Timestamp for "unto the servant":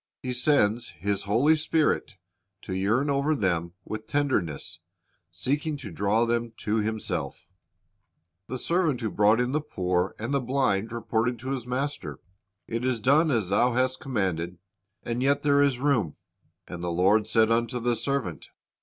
17.51-18.49